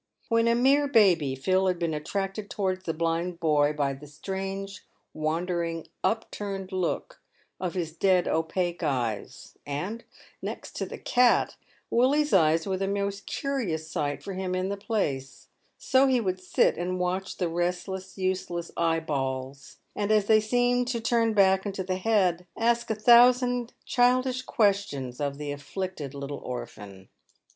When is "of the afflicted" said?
25.21-26.15